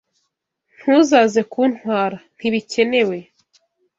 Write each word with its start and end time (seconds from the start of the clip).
Ntuzaze 0.77 1.39
kuntwara. 1.51 2.17
Ntibikenewe. 2.37 3.17